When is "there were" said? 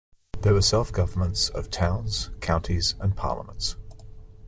0.41-0.63